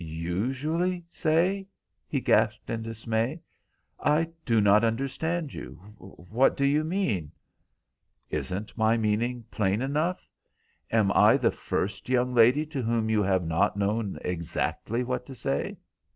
[0.03, 1.67] "Usually say?"
[2.07, 3.39] he gasped in dismay.
[3.99, 5.73] "I do not understand you.
[5.99, 7.31] What do you mean?"
[8.27, 10.27] "Isn't my meaning plain enough?
[10.91, 15.35] Am I the first young lady to whom you have not known exactly what to
[15.35, 15.77] say?"